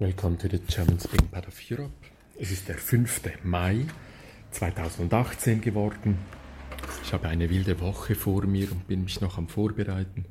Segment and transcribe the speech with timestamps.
[0.00, 1.92] Welcome to the German Spring Part of Europe.
[2.36, 3.44] Es ist der 5.
[3.44, 3.86] Mai
[4.50, 6.18] 2018 geworden.
[7.04, 10.24] Ich habe eine wilde Woche vor mir und bin mich noch am Vorbereiten.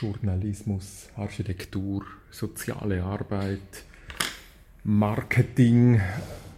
[0.00, 3.84] Journalismus, Architektur, soziale Arbeit,
[4.82, 6.00] Marketing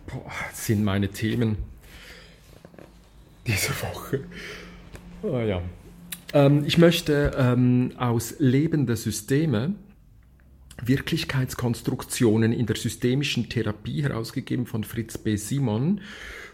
[0.07, 1.57] boah, sind meine Themen
[3.45, 4.21] diese Woche.
[5.25, 5.63] Oh ja.
[6.33, 9.75] ähm, ich möchte ähm, aus lebende Systeme
[10.81, 15.37] Wirklichkeitskonstruktionen in der systemischen Therapie, herausgegeben von Fritz B.
[15.37, 16.01] Simon,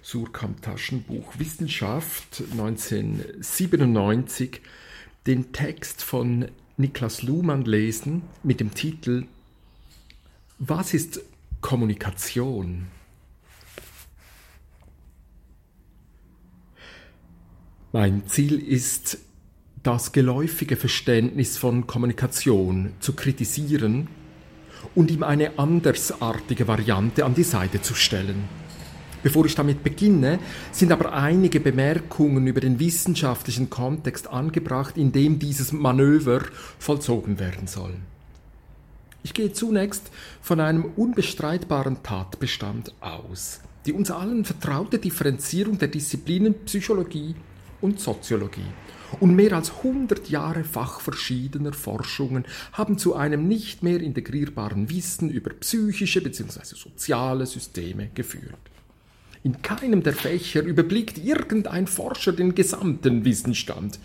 [0.03, 4.61] Surkamp Taschenbuch Wissenschaft 1997,
[5.27, 9.27] den Text von Niklas Luhmann lesen mit dem Titel
[10.59, 11.21] Was ist
[11.61, 12.87] Kommunikation?
[17.93, 19.19] Mein Ziel ist,
[19.83, 24.09] das geläufige Verständnis von Kommunikation zu kritisieren
[24.95, 28.45] und ihm eine andersartige Variante an die Seite zu stellen.
[29.23, 30.39] Bevor ich damit beginne,
[30.71, 36.43] sind aber einige Bemerkungen über den wissenschaftlichen Kontext angebracht, in dem dieses Manöver
[36.79, 37.95] vollzogen werden soll.
[39.25, 46.55] Ich gehe zunächst von einem unbestreitbaren Tatbestand aus, die uns allen vertraute Differenzierung der Disziplinen
[46.65, 47.35] Psychologie
[47.81, 48.67] und Soziologie
[49.21, 55.51] und mehr als 100 Jahre fachverschiedener Forschungen haben zu einem nicht mehr integrierbaren Wissen über
[55.51, 56.75] psychische bzw.
[56.77, 58.59] soziale Systeme geführt.
[59.45, 63.99] In keinem der Fächer überblickt irgendein Forscher den gesamten Wissensstand.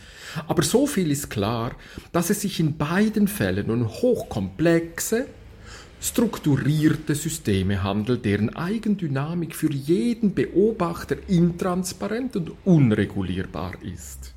[0.48, 1.76] Aber so viel ist klar,
[2.12, 5.26] dass es sich in beiden Fällen um hochkomplexe,
[6.04, 14.34] strukturierte Systeme handelt, deren Eigendynamik für jeden Beobachter intransparent und unregulierbar ist.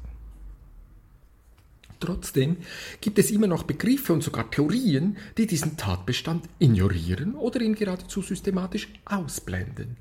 [1.98, 2.58] Trotzdem
[3.00, 8.22] gibt es immer noch Begriffe und sogar Theorien, die diesen Tatbestand ignorieren oder ihn geradezu
[8.22, 9.96] systematisch ausblenden.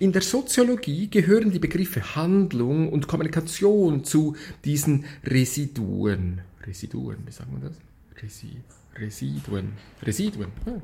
[0.00, 6.42] In der Soziologie gehören die Begriffe Handlung und Kommunikation zu diesen Residuen.
[6.66, 7.76] Residuen, wie sagt man das?
[8.20, 8.56] Resi
[8.98, 9.72] Residuen.
[10.02, 10.50] Residuen.
[10.66, 10.78] Ah.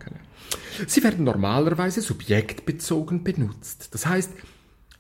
[0.87, 3.89] Sie werden normalerweise subjektbezogen benutzt.
[3.93, 4.33] Das heißt,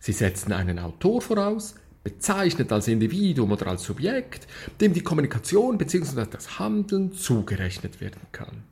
[0.00, 4.46] sie setzen einen Autor voraus, bezeichnet als Individuum oder als Subjekt,
[4.80, 6.26] dem die Kommunikation bzw.
[6.30, 8.64] das Handeln zugerechnet werden kann.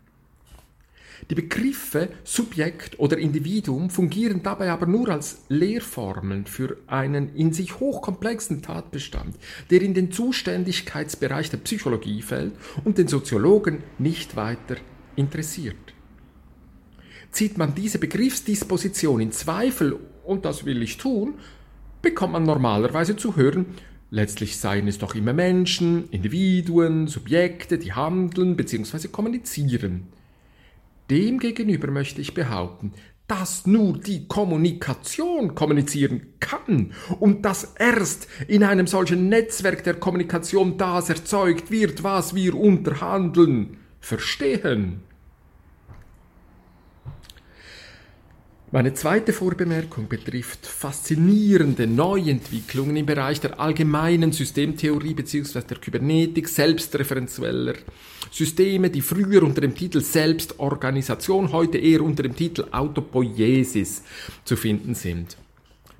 [1.30, 7.78] Die Begriffe Subjekt oder Individuum fungieren dabei aber nur als Lehrformeln für einen in sich
[7.78, 9.36] hochkomplexen Tatbestand,
[9.70, 14.76] der in den Zuständigkeitsbereich der Psychologie fällt und den Soziologen nicht weiter
[15.14, 15.76] interessiert.
[17.30, 21.34] Zieht man diese Begriffsdisposition in Zweifel, und das will ich tun,
[22.02, 23.66] bekommt man normalerweise zu hören,
[24.10, 29.08] letztlich seien es doch immer Menschen, Individuen, Subjekte, die handeln bzw.
[29.08, 30.08] kommunizieren.
[31.12, 32.94] Demgegenüber möchte ich behaupten,
[33.28, 40.78] dass nur die Kommunikation kommunizieren kann und dass erst in einem solchen Netzwerk der Kommunikation
[40.78, 45.02] das erzeugt wird, was wir unter Handeln verstehen.
[48.74, 55.60] Meine zweite Vorbemerkung betrifft faszinierende Neuentwicklungen im Bereich der allgemeinen Systemtheorie bzw.
[55.60, 57.74] der Kybernetik selbstreferenzueller
[58.30, 64.04] Systeme, die früher unter dem Titel Selbstorganisation, heute eher unter dem Titel Autopoiesis
[64.42, 65.36] zu finden sind.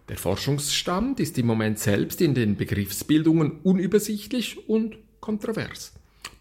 [0.09, 5.93] Der Forschungsstand ist im Moment selbst in den Begriffsbildungen unübersichtlich und kontrovers.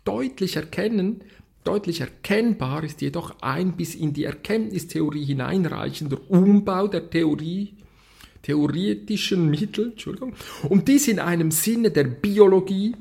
[0.05, 1.25] Deutlich erkennen
[1.63, 7.75] Deutlich erkennbar ist jedoch ein bis in die Erkenntnistheorie hineinreichender Umbau der Theorie,
[8.41, 10.33] theoretischen Mittel, Entschuldigung,
[10.69, 12.95] und dies in einem Sinne der Biologie,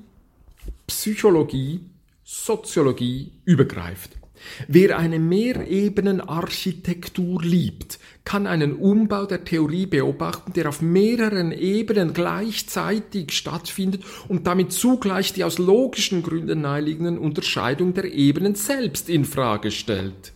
[0.87, 1.81] Psychologie,
[2.23, 4.20] Soziologie übergreift.
[4.69, 13.33] Wer eine Mehrebenenarchitektur liebt, kann einen Umbau der Theorie beobachten, der auf mehreren Ebenen gleichzeitig
[13.33, 19.71] stattfindet und damit zugleich die aus logischen Gründen naheliegenden Unterscheidung der Ebenen selbst in Frage
[19.71, 20.33] stellt.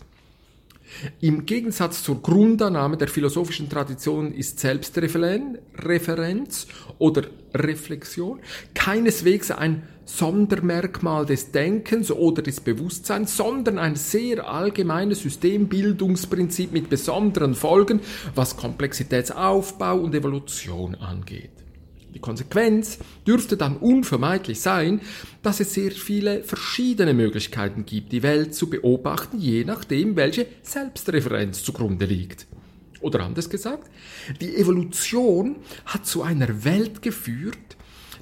[1.20, 6.66] Im Gegensatz zur Grundannahme der philosophischen Tradition ist Selbstreferenz
[6.98, 8.40] oder Reflexion
[8.74, 17.54] keineswegs ein Sondermerkmal des Denkens oder des Bewusstseins, sondern ein sehr allgemeines Systembildungsprinzip mit besonderen
[17.54, 18.00] Folgen,
[18.34, 21.50] was Komplexitätsaufbau und Evolution angeht.
[22.14, 25.00] Die Konsequenz dürfte dann unvermeidlich sein,
[25.42, 31.64] dass es sehr viele verschiedene Möglichkeiten gibt, die Welt zu beobachten, je nachdem, welche Selbstreferenz
[31.64, 32.46] zugrunde liegt.
[33.00, 33.90] Oder anders gesagt,
[34.40, 37.76] die Evolution hat zu einer Welt geführt,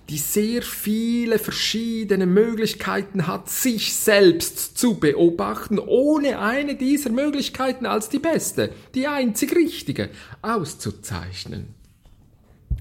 [0.09, 8.09] die sehr viele verschiedene Möglichkeiten hat, sich selbst zu beobachten, ohne eine dieser Möglichkeiten als
[8.09, 10.11] die beste, die einzig richtige
[10.43, 11.82] auszuzeichnen.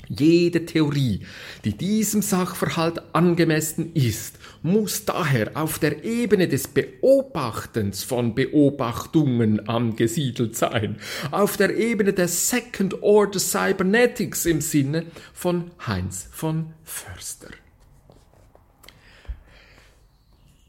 [0.08, 1.22] Jede Theorie,
[1.64, 10.56] die diesem Sachverhalt angemessen ist, muss daher auf der Ebene des Beobachtens von Beobachtungen angesiedelt
[10.56, 10.98] sein,
[11.32, 17.50] auf der Ebene der Second Order Cybernetics im Sinne von Heinz von Förster.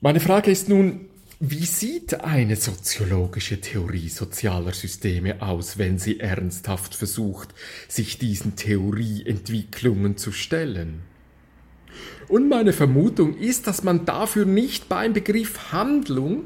[0.00, 1.08] Meine Frage ist nun,
[1.44, 7.52] wie sieht eine soziologische Theorie sozialer Systeme aus, wenn sie ernsthaft versucht,
[7.88, 11.02] sich diesen Theorieentwicklungen zu stellen?
[12.28, 16.44] Und meine Vermutung ist, dass man dafür nicht beim Begriff Handlung,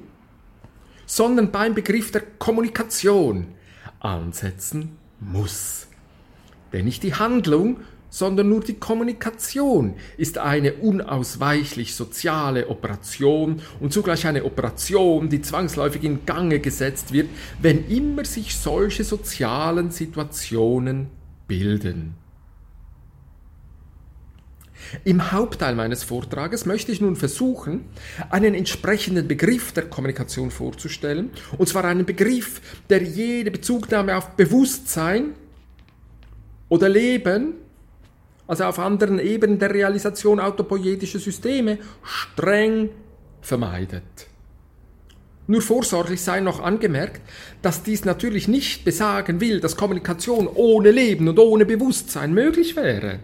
[1.05, 3.49] sondern beim Begriff der Kommunikation
[4.01, 5.89] ansetzen muss.
[6.73, 7.81] Denn nicht die Handlung,
[8.17, 16.03] sondern nur die Kommunikation ist eine unausweichlich soziale Operation und zugleich eine Operation, die zwangsläufig
[16.03, 17.29] in Gange gesetzt wird,
[17.61, 21.09] wenn immer sich solche sozialen Situationen
[21.47, 22.15] bilden.
[25.05, 27.85] Im Hauptteil meines Vortrages möchte ich nun versuchen,
[28.31, 35.35] einen entsprechenden Begriff der Kommunikation vorzustellen, und zwar einen Begriff, der jede Bezugnahme auf Bewusstsein
[36.71, 37.57] oder Leben,
[38.47, 42.91] also auf anderen Ebenen der Realisation autopoietischer Systeme, streng
[43.41, 44.03] vermeidet.
[45.49, 47.21] Nur vorsorglich sei noch angemerkt,
[47.63, 53.21] dass dies natürlich nicht besagen will, dass Kommunikation ohne Leben und ohne Bewusstsein möglich wäre.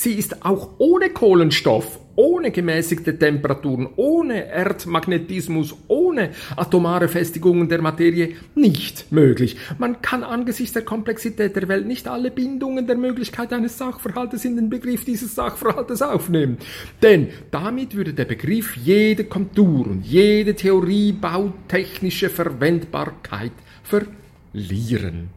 [0.00, 8.36] Sie ist auch ohne Kohlenstoff, ohne gemäßigte Temperaturen, ohne Erdmagnetismus, ohne atomare Festigungen der Materie
[8.54, 9.58] nicht möglich.
[9.76, 14.56] Man kann angesichts der Komplexität der Welt nicht alle Bindungen der Möglichkeit eines Sachverhaltes in
[14.56, 16.56] den Begriff dieses Sachverhaltes aufnehmen.
[17.02, 23.52] Denn damit würde der Begriff jede Kontur und jede Theorie bautechnische Verwendbarkeit
[23.82, 25.28] verlieren.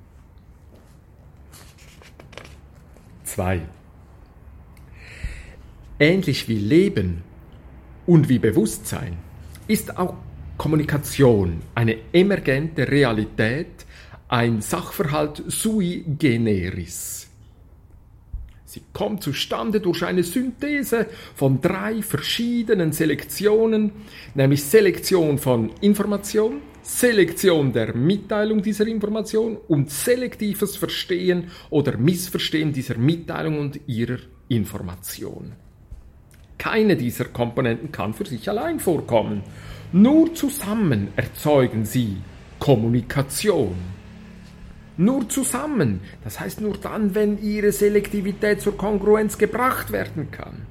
[3.26, 3.64] 2.
[6.00, 7.22] Ähnlich wie Leben
[8.08, 9.18] und wie Bewusstsein
[9.68, 10.16] ist auch
[10.58, 13.86] Kommunikation eine emergente Realität,
[14.28, 17.28] ein Sachverhalt sui generis.
[18.66, 21.06] Sie kommt zustande durch eine Synthese
[21.36, 23.92] von drei verschiedenen Selektionen,
[24.34, 32.98] nämlich Selektion von Information, Selektion der Mitteilung dieser Information und selektives Verstehen oder Missverstehen dieser
[32.98, 34.18] Mitteilung und ihrer
[34.48, 35.54] Information.
[36.64, 39.44] Keine dieser Komponenten kann für sich allein vorkommen.
[39.92, 42.20] Nur zusammen erzeugen sie
[42.58, 43.76] Kommunikation.
[44.96, 50.62] Nur zusammen, das heißt nur dann, wenn ihre Selektivität zur Kongruenz gebracht werden kann.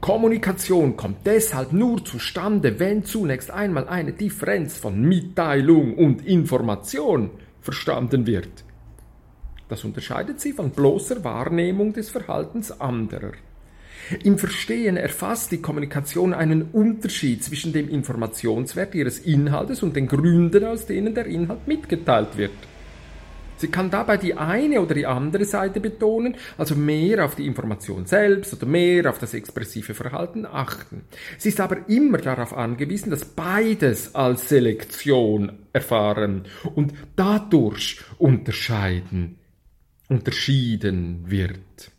[0.00, 7.28] Kommunikation kommt deshalb nur zustande, wenn zunächst einmal eine Differenz von Mitteilung und Information
[7.60, 8.64] verstanden wird.
[9.68, 13.32] Das unterscheidet sie von bloßer Wahrnehmung des Verhaltens anderer.
[14.22, 20.64] Im Verstehen erfasst die Kommunikation einen Unterschied zwischen dem Informationswert ihres Inhaltes und den Gründen,
[20.64, 22.52] aus denen der Inhalt mitgeteilt wird.
[23.56, 28.04] Sie kann dabei die eine oder die andere Seite betonen, also mehr auf die Information
[28.04, 31.02] selbst oder mehr auf das expressive Verhalten achten.
[31.38, 36.44] Sie ist aber immer darauf angewiesen, dass beides als Selektion erfahren
[36.74, 39.38] und dadurch unterscheiden,
[40.08, 41.93] unterschieden wird.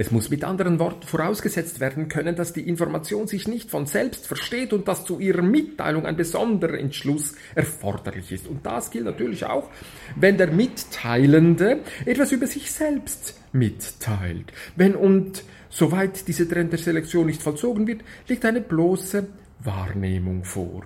[0.00, 4.28] Es muss mit anderen Worten vorausgesetzt werden können, dass die Information sich nicht von selbst
[4.28, 8.46] versteht und dass zu ihrer Mitteilung ein besonderer Entschluss erforderlich ist.
[8.46, 9.68] Und das gilt natürlich auch,
[10.14, 14.52] wenn der Mitteilende etwas über sich selbst mitteilt.
[14.76, 19.26] Wenn und soweit diese Trend der Selektion nicht vollzogen wird, liegt eine bloße
[19.64, 20.84] Wahrnehmung vor.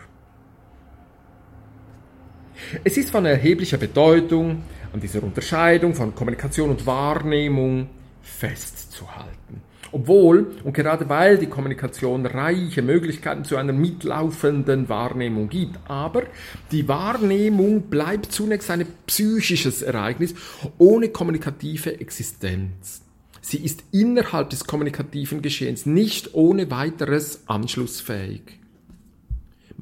[2.83, 7.90] Es ist von erheblicher Bedeutung, an dieser Unterscheidung von Kommunikation und Wahrnehmung
[8.23, 9.62] festzuhalten.
[9.93, 16.23] Obwohl und gerade weil die Kommunikation reiche Möglichkeiten zu einer mitlaufenden Wahrnehmung gibt, aber
[16.71, 20.35] die Wahrnehmung bleibt zunächst ein psychisches Ereignis
[20.79, 23.02] ohne kommunikative Existenz.
[23.43, 28.62] Sie ist innerhalb des kommunikativen Geschehens nicht ohne weiteres anschlussfähig.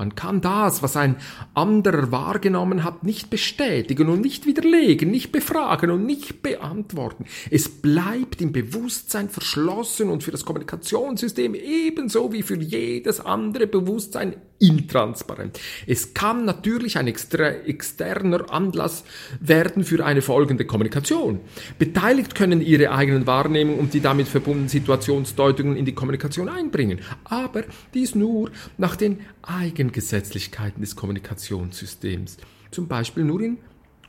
[0.00, 1.16] Man kann das, was ein
[1.52, 7.26] anderer wahrgenommen hat, nicht bestätigen und nicht widerlegen, nicht befragen und nicht beantworten.
[7.50, 14.37] Es bleibt im Bewusstsein verschlossen und für das Kommunikationssystem ebenso wie für jedes andere Bewusstsein
[14.60, 15.58] intransparent.
[15.86, 19.04] Es kann natürlich ein externer Anlass
[19.40, 21.40] werden für eine folgende Kommunikation.
[21.78, 27.64] Beteiligt können ihre eigenen Wahrnehmungen und die damit verbundenen Situationsdeutungen in die Kommunikation einbringen, aber
[27.94, 32.36] dies nur nach den Eigengesetzlichkeiten des Kommunikationssystems,
[32.70, 33.58] zum Beispiel nur in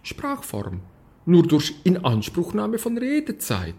[0.03, 0.81] Sprachform,
[1.25, 3.75] nur durch Inanspruchnahme von Redezeit.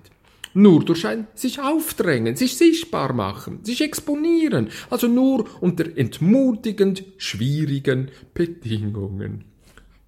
[0.55, 8.11] Nur durch ein sich aufdrängen, sich sichtbar machen, sich exponieren, also nur unter entmutigend schwierigen
[8.35, 9.45] Bedingungen.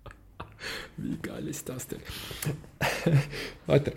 [0.97, 2.01] Wie geil ist das denn?
[3.67, 3.93] Weiter.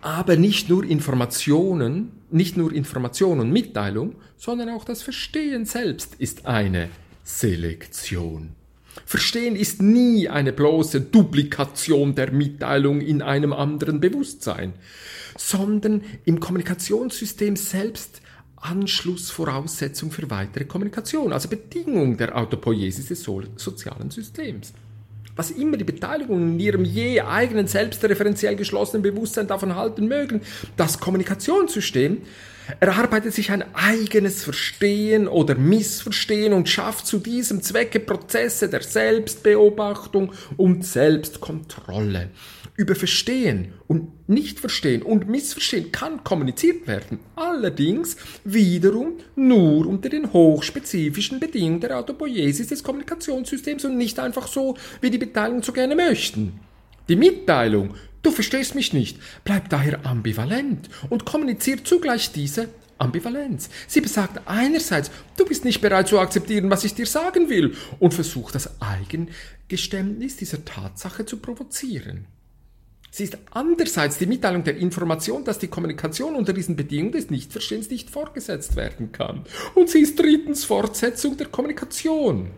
[0.00, 6.46] Aber nicht nur Informationen, nicht nur Information und Mitteilung, sondern auch das Verstehen selbst ist
[6.46, 6.88] eine
[7.24, 8.57] Selektion.
[9.06, 14.74] Verstehen ist nie eine bloße Duplikation der Mitteilung in einem anderen Bewusstsein,
[15.36, 18.20] sondern im Kommunikationssystem selbst
[18.56, 24.72] Anschlussvoraussetzung für weitere Kommunikation, also Bedingung der Autopoiesis des sozialen Systems.
[25.38, 30.40] Was immer die Beteiligungen in ihrem je eigenen, selbstreferenziell geschlossenen Bewusstsein davon halten mögen,
[30.76, 32.22] das Kommunikationssystem
[32.80, 40.32] erarbeitet sich ein eigenes Verstehen oder Missverstehen und schafft zu diesem Zwecke Prozesse der Selbstbeobachtung
[40.56, 42.30] und Selbstkontrolle.
[42.78, 51.40] Über Verstehen und Nichtverstehen und Missverstehen kann kommuniziert werden, allerdings wiederum nur unter den hochspezifischen
[51.40, 56.60] Bedingungen der Autopoiesis des Kommunikationssystems und nicht einfach so, wie die Beteiligten so gerne möchten.
[57.08, 62.68] Die Mitteilung Du verstehst mich nicht, bleibt daher ambivalent und kommuniziert zugleich diese
[62.98, 63.70] Ambivalenz.
[63.88, 68.14] Sie besagt einerseits, du bist nicht bereit zu akzeptieren, was ich dir sagen will, und
[68.14, 72.26] versucht das Eigengeständnis dieser Tatsache zu provozieren.
[73.10, 77.90] Sie ist andererseits die Mitteilung der Information, dass die Kommunikation unter diesen Bedingungen des Nichtverstehens
[77.90, 79.44] nicht fortgesetzt werden kann.
[79.74, 82.50] Und sie ist drittens Fortsetzung der Kommunikation.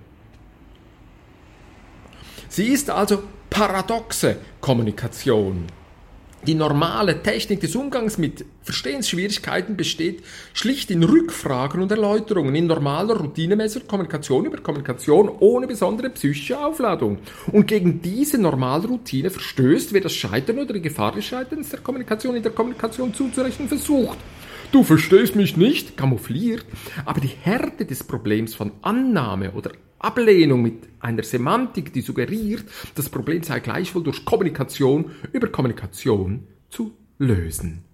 [2.48, 5.66] Sie ist also paradoxe Kommunikation.
[6.46, 10.22] Die normale Technik des Umgangs mit Verstehensschwierigkeiten besteht
[10.54, 17.18] schlicht in Rückfragen und Erläuterungen, in normaler, routinemäßiger Kommunikation über Kommunikation ohne besondere psychische Aufladung.
[17.52, 21.80] Und gegen diese normale Routine verstößt, wer das Scheitern oder die Gefahr des Scheiterns der
[21.80, 24.16] Kommunikation in der Kommunikation zuzurechnen versucht.
[24.72, 26.64] Du verstehst mich nicht, kamoufliert,
[27.04, 32.64] aber die Härte des Problems von Annahme oder Ablehnung mit einer Semantik, die suggeriert,
[32.94, 37.84] das Problem sei gleichwohl durch Kommunikation über Kommunikation zu lösen.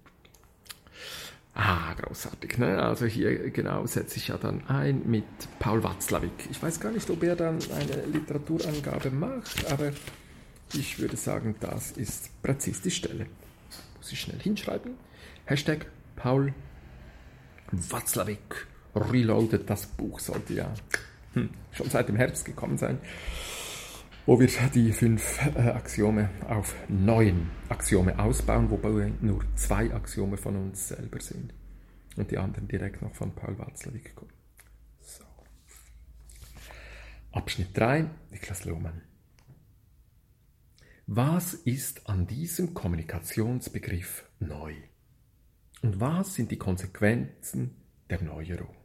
[1.53, 2.59] Ah, großartig.
[2.59, 2.79] Ne?
[2.81, 5.25] Also hier genau setze ich ja dann ein mit
[5.59, 6.47] Paul Watzlawick.
[6.51, 9.91] Ich weiß gar nicht, ob er dann eine Literaturangabe macht, aber
[10.73, 13.25] ich würde sagen, das ist präzis die Stelle.
[13.97, 14.91] Muss ich schnell hinschreiben.
[15.45, 16.53] Hashtag Paul
[17.71, 19.67] Watzlawick Reloaded.
[19.67, 20.71] Das Buch sollte ja
[21.33, 22.99] hm, schon seit dem Herbst gekommen sein,
[24.25, 30.55] wo wir die fünf äh, Axiome auf neun Axiome ausbauen, wobei nur zwei Axiome von
[30.55, 31.53] uns selber sind
[32.17, 34.33] und die anderen direkt noch von Paul Watzlawick kommen.
[34.99, 35.23] So.
[37.31, 39.01] Abschnitt 3, Niklas Lohmann.
[41.05, 44.73] Was ist an diesem Kommunikationsbegriff neu?
[45.81, 47.75] Und was sind die Konsequenzen
[48.09, 48.75] der Neuerung?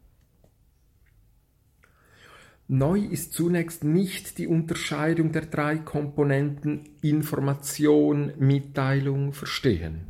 [2.74, 10.06] Neu ist zunächst nicht die Unterscheidung der drei Komponenten Information, Mitteilung, Verstehen.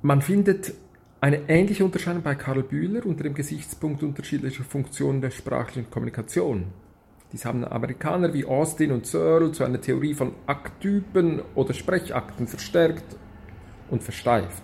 [0.00, 0.72] Man findet
[1.20, 6.68] eine ähnliche Unterscheidung bei Karl Bühler unter dem Gesichtspunkt unterschiedlicher Funktionen der sprachlichen Kommunikation.
[7.30, 13.18] Dies haben Amerikaner wie Austin und Searle zu einer Theorie von Akttypen oder Sprechakten verstärkt
[13.90, 14.62] und versteift.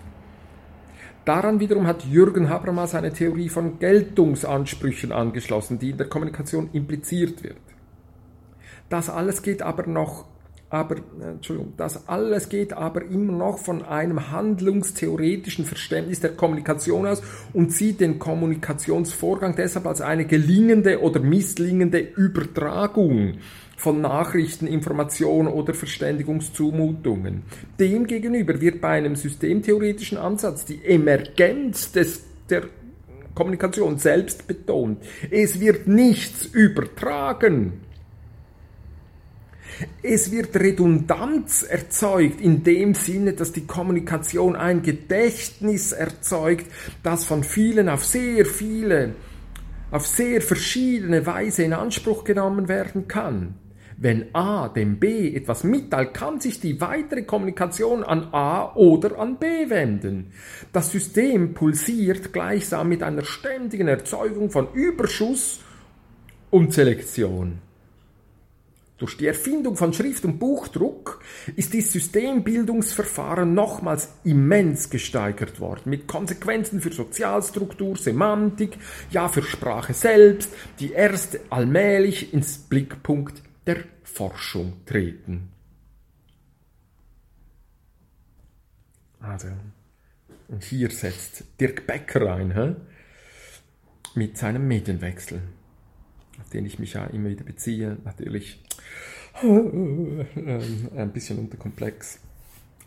[1.25, 7.43] Daran wiederum hat Jürgen Habermas eine Theorie von Geltungsansprüchen angeschlossen, die in der Kommunikation impliziert
[7.43, 7.57] wird.
[8.89, 10.25] Das alles geht aber noch,
[10.73, 17.21] aber, Entschuldigung, das alles geht aber immer noch von einem handlungstheoretischen Verständnis der Kommunikation aus
[17.53, 23.35] und sieht den Kommunikationsvorgang deshalb als eine gelingende oder misslingende Übertragung
[23.77, 27.43] von Nachrichten, Informationen oder Verständigungszumutungen.
[27.79, 32.63] Demgegenüber wird bei einem systemtheoretischen Ansatz die Emergenz des, der
[33.35, 35.03] Kommunikation selbst betont.
[35.29, 37.73] Es wird nichts übertragen.
[40.01, 46.67] Es wird Redundanz erzeugt in dem Sinne, dass die Kommunikation ein Gedächtnis erzeugt,
[47.03, 49.15] das von vielen auf sehr viele
[49.93, 53.53] auf sehr verschiedene Weise in Anspruch genommen werden kann.
[53.95, 59.37] Wenn A dem B etwas mitteilt, kann sich die weitere Kommunikation an A oder an
[59.37, 60.31] B wenden.
[60.71, 65.59] Das System pulsiert gleichsam mit einer ständigen Erzeugung von Überschuss
[66.49, 67.59] und Selektion.
[69.03, 71.19] Durch die Erfindung von Schrift- und Buchdruck
[71.57, 78.77] ist dieses Systembildungsverfahren nochmals immens gesteigert worden, mit Konsequenzen für Sozialstruktur, Semantik,
[79.11, 85.49] ja für Sprache selbst, die erst allmählich ins Blickpunkt der Forschung treten.
[89.19, 89.49] Also,
[90.47, 92.75] und hier setzt Dirk Becker ein, he?
[94.15, 95.41] mit seinem Medienwechsel,
[96.39, 98.63] auf den ich mich ja immer wieder beziehe, natürlich
[99.41, 102.19] ein bisschen unterkomplex.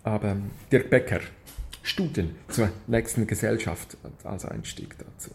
[0.03, 0.37] Aber
[0.71, 1.21] Dirk Becker,
[1.83, 5.31] Studien zur nächsten Gesellschaft als Einstieg dazu.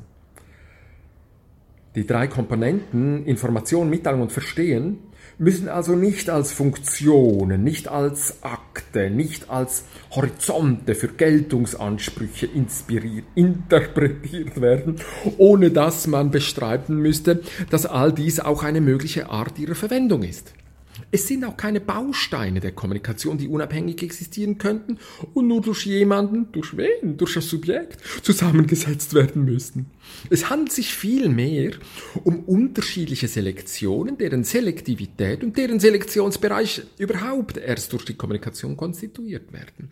[1.93, 4.99] Die drei Komponenten Information, Mitteilung und Verstehen
[5.37, 14.61] müssen also nicht als Funktionen, nicht als Akte, nicht als Horizonte für Geltungsansprüche inspiriert, interpretiert
[14.61, 15.01] werden,
[15.37, 20.53] ohne dass man bestreiten müsste, dass all dies auch eine mögliche Art ihrer Verwendung ist.
[21.11, 24.97] Es sind auch keine Bausteine der Kommunikation, die unabhängig existieren könnten
[25.33, 29.87] und nur durch jemanden, durch wen, durch das Subjekt zusammengesetzt werden müssten.
[30.29, 31.71] Es handelt sich vielmehr
[32.23, 39.91] um unterschiedliche Selektionen, deren Selektivität und deren Selektionsbereich überhaupt erst durch die Kommunikation konstituiert werden.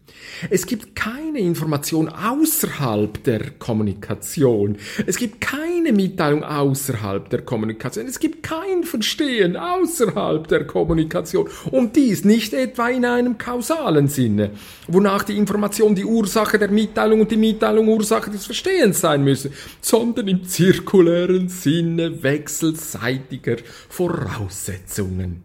[0.50, 4.78] Es gibt keine Information außerhalb der Kommunikation.
[5.06, 8.08] Es gibt keine Mitteilung außerhalb der Kommunikation.
[8.08, 11.09] Es gibt kein Verstehen außerhalb der Kommunikation.
[11.10, 11.50] Kommunikation.
[11.72, 14.52] Und dies nicht etwa in einem kausalen Sinne,
[14.88, 19.52] wonach die Information die Ursache der Mitteilung und die Mitteilung Ursache des Verstehens sein müsse,
[19.82, 23.58] sondern im zirkulären Sinne wechselseitiger
[23.90, 25.44] Voraussetzungen.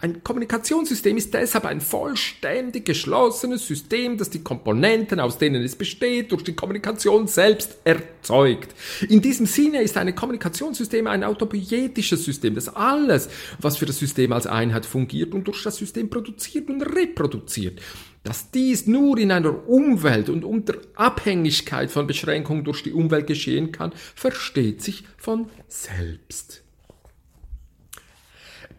[0.00, 6.30] Ein Kommunikationssystem ist deshalb ein vollständig geschlossenes System, das die Komponenten, aus denen es besteht,
[6.30, 8.74] durch die Kommunikation selbst erzeugt.
[9.08, 14.32] In diesem Sinne ist ein Kommunikationssystem ein autopoietisches System, das alles, was für das System
[14.32, 17.80] als Einheit fungiert und durch das System produziert und reproduziert.
[18.22, 23.72] Dass dies nur in einer Umwelt und unter Abhängigkeit von Beschränkungen durch die Umwelt geschehen
[23.72, 26.61] kann, versteht sich von selbst.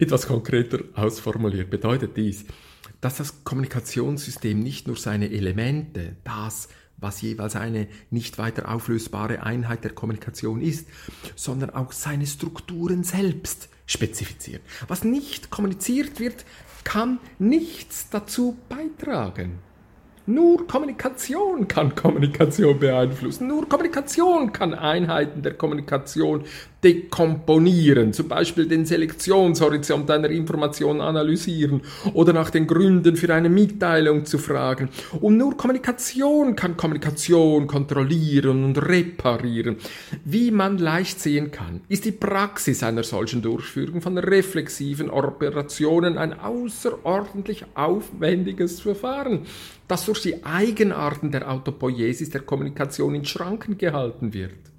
[0.04, 2.44] Etwas konkreter ausformuliert bedeutet dies,
[3.00, 9.86] dass das Kommunikationssystem nicht nur seine Elemente, das, was jeweils eine nicht weiter auflösbare Einheit
[9.86, 10.89] der Kommunikation ist,
[11.38, 14.62] sondern auch seine Strukturen selbst spezifiziert.
[14.89, 16.44] Was nicht kommuniziert wird,
[16.84, 19.60] kann nichts dazu beitragen.
[20.26, 23.48] Nur Kommunikation kann Kommunikation beeinflussen.
[23.48, 26.44] Nur Kommunikation kann Einheiten der Kommunikation
[26.84, 31.82] dekomponieren, zum Beispiel den Selektionshorizont einer Information analysieren
[32.13, 34.89] oder nach den Gründen für eine Mitteilung zu fragen.
[35.22, 39.78] Und nur Kommunikation kann Kommunikation kontrollieren und reparieren.
[40.26, 46.39] Wie man leicht sehen kann, ist die Praxis einer solchen Durchführung von reflexiven Operationen ein
[46.39, 49.46] außerordentlich aufwendiges Verfahren,
[49.88, 54.73] das durch die Eigenarten der Autopoiesis der Kommunikation in Schranken gehalten wird.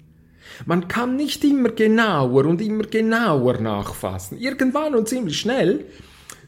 [0.65, 4.37] Man kann nicht immer genauer und immer genauer nachfassen.
[4.37, 5.85] Irgendwann und ziemlich schnell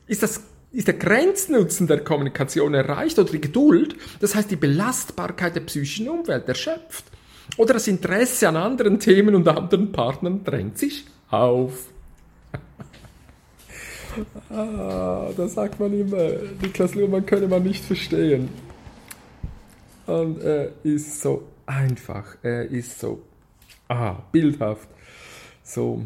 [0.08, 0.42] ist das
[0.72, 6.10] ist der Grenznutzen der Kommunikation erreicht oder die Geduld, das heißt die Belastbarkeit der psychischen
[6.10, 7.06] Umwelt erschöpft.
[7.56, 11.86] Oder das Interesse an anderen Themen und anderen Partnern drängt sich auf.
[14.50, 16.30] ah, da sagt man immer,
[16.62, 18.50] Niklas Luhmann könne man nicht verstehen.
[20.06, 23.24] Und er ist so einfach, er ist so
[23.88, 24.90] Ah, bildhaft.
[25.64, 26.06] So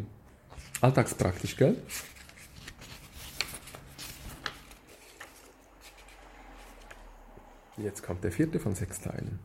[0.82, 1.78] alltagspraktisch, gell?
[7.78, 9.39] Jetzt kommt der vierte von sechs Teilen.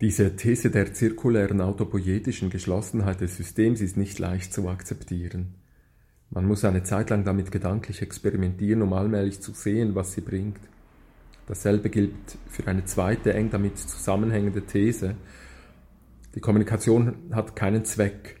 [0.00, 5.54] Diese These der zirkulären autopoietischen Geschlossenheit des Systems ist nicht leicht zu akzeptieren.
[6.30, 10.60] Man muss eine Zeit lang damit gedanklich experimentieren, um allmählich zu sehen, was sie bringt.
[11.46, 12.14] Dasselbe gilt
[12.48, 15.16] für eine zweite eng damit zusammenhängende These,
[16.38, 18.40] die Kommunikation hat keinen Zweck,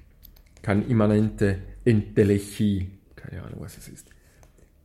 [0.62, 4.06] keine immanente Entelechie, keine Ahnung, was es ist.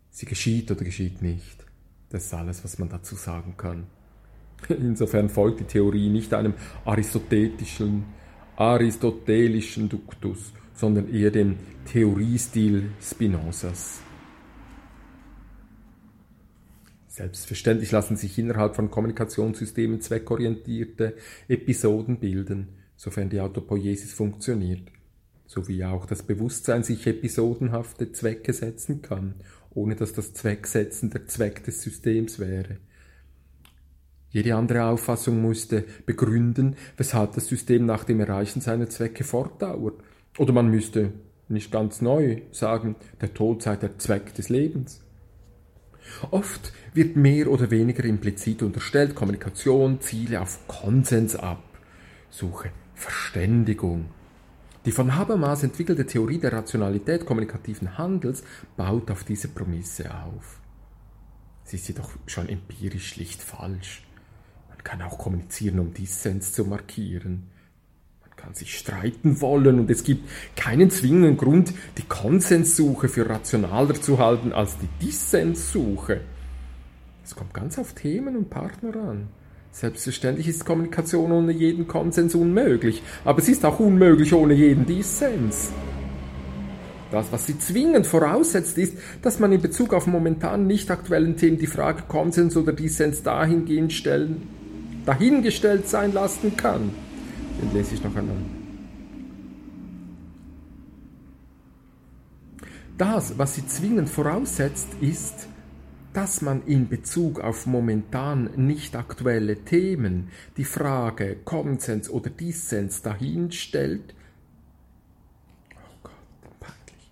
[0.09, 1.63] Sie geschieht oder geschieht nicht.
[2.09, 3.85] Das ist alles, was man dazu sagen kann.
[4.67, 8.05] Insofern folgt die Theorie nicht einem aristotelischen,
[8.55, 13.99] aristotelischen Duktus, sondern eher dem Theoriestil Spinozas.
[17.09, 21.15] Selbstverständlich lassen sich innerhalb von Kommunikationssystemen zweckorientierte
[21.47, 24.91] Episoden bilden sofern die Autopoiesis funktioniert.
[25.53, 29.35] so wie auch das Bewusstsein sich episodenhafte Zwecke setzen kann,
[29.71, 32.77] ohne dass das Zwecksetzen der Zweck des Systems wäre.
[34.29, 39.93] Jede andere Auffassung musste begründen, weshalb das System nach dem Erreichen seiner Zwecke fortdauert.
[40.39, 41.11] Oder man müsste
[41.49, 45.01] nicht ganz neu sagen, der Tod sei der Zweck des Lebens.
[46.31, 51.63] Oft wird mehr oder weniger implizit unterstellt, Kommunikation ziele auf Konsens ab,
[52.31, 52.71] suche
[53.03, 54.05] Verständigung.
[54.85, 58.43] Die von Habermas entwickelte Theorie der Rationalität kommunikativen Handels
[58.75, 60.59] baut auf diese Prämisse auf.
[61.63, 64.03] Sie ist jedoch schon empirisch schlicht falsch
[64.83, 67.43] kann auch kommunizieren, um Dissens zu markieren.
[68.21, 73.95] Man kann sich streiten wollen und es gibt keinen zwingenden Grund, die Konsenssuche für rationaler
[73.95, 76.21] zu halten als die Dissenssuche.
[77.23, 79.29] Es kommt ganz auf Themen und Partner an.
[79.73, 85.71] Selbstverständlich ist Kommunikation ohne jeden Konsens unmöglich, aber es ist auch unmöglich ohne jeden Dissens.
[87.11, 91.57] Das, was sie zwingend voraussetzt, ist, dass man in Bezug auf momentan nicht aktuellen Themen
[91.57, 94.47] die Frage Konsens oder Dissens dahingehend stellen
[95.05, 96.91] dahingestellt sein lassen kann.
[97.61, 98.35] Den lese ich noch einmal.
[102.97, 105.47] Das, was sie zwingend voraussetzt, ist,
[106.13, 114.13] dass man in Bezug auf momentan nicht aktuelle Themen die Frage Konsens oder Dissens dahinstellt.
[115.75, 117.11] Oh Gott, peinlich.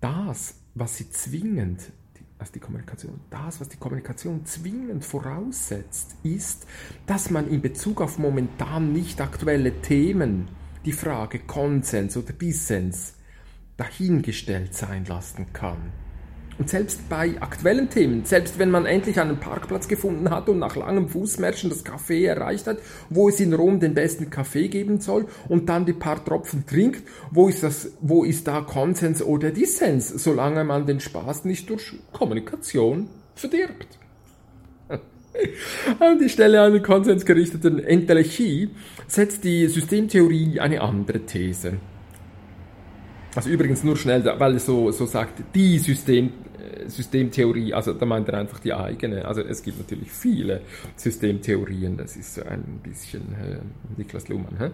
[0.00, 1.92] Das, was sie zwingend
[2.38, 3.20] als die Kommunikation.
[3.28, 6.66] Das, was die Kommunikation zwingend voraussetzt, ist,
[7.06, 10.48] dass man in Bezug auf momentan nicht aktuelle Themen
[10.86, 13.14] die Frage Konsens oder Dissens
[13.80, 15.78] dahingestellt sein lassen kann.
[16.58, 20.76] Und selbst bei aktuellen Themen, selbst wenn man endlich einen Parkplatz gefunden hat und nach
[20.76, 22.76] langem Fußmärschen das Café erreicht hat,
[23.08, 27.08] wo es in Rom den besten Kaffee geben soll und dann die paar Tropfen trinkt,
[27.30, 31.94] wo ist, das, wo ist da Konsens oder Dissens, solange man den Spaß nicht durch
[32.12, 33.98] Kommunikation verdirbt?
[35.98, 38.68] An die Stelle einer konsensgerichteten Entelechie
[39.06, 41.78] setzt die Systemtheorie eine andere These.
[43.34, 46.32] Also übrigens nur schnell, weil es so, so sagt, die System,
[46.86, 49.24] Systemtheorie, also da meint er einfach die eigene.
[49.24, 50.62] Also es gibt natürlich viele
[50.96, 53.58] Systemtheorien, das ist so ein bisschen äh,
[53.96, 54.58] Niklas Luhmann.
[54.58, 54.70] Hä?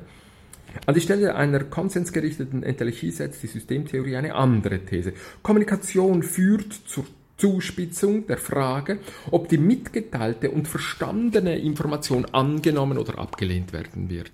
[0.84, 5.12] An die Stelle einer konsensgerichteten Entelechie setzt die Systemtheorie eine andere These.
[5.42, 8.98] Kommunikation führt zur Zuspitzung der Frage,
[9.30, 14.32] ob die mitgeteilte und verstandene Information angenommen oder abgelehnt werden wird.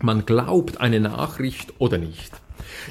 [0.00, 2.32] Man glaubt eine Nachricht oder nicht.